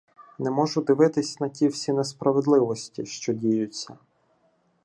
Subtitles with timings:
[0.39, 3.97] Не можу дивитися на ті всі несправедливості, що діються.